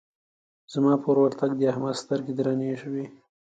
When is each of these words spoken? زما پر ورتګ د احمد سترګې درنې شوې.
زما 0.73 0.93
پر 1.03 1.15
ورتګ 1.23 1.51
د 1.57 1.61
احمد 1.71 1.95
سترګې 2.03 2.33
درنې 2.39 2.71
شوې. 2.81 3.05